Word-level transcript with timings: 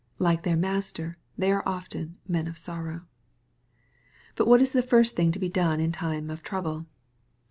Like 0.17 0.41
their 0.41 0.55
Master, 0.57 1.19
they 1.37 1.51
are 1.51 1.61
often" 1.63 2.17
men 2.27 2.47
of 2.47 2.55
sorrow/' 2.55 3.05
But 4.33 4.47
what 4.47 4.59
is 4.59 4.73
the 4.73 4.81
first 4.81 5.15
thing 5.15 5.31
to 5.31 5.37
be 5.37 5.47
done 5.47 5.79
in 5.79 5.91
time 5.91 6.31
of 6.31 6.41
trouble 6.41 6.87